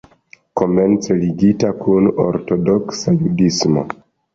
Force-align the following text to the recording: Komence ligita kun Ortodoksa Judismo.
Komence 0.61 1.19
ligita 1.19 1.75
kun 1.85 2.11
Ortodoksa 2.27 3.19
Judismo. 3.23 3.91